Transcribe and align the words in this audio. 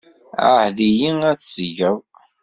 Ɛahed-iyi 0.47 1.09
ar 1.29 1.35
t-tgeḍ. 1.37 1.97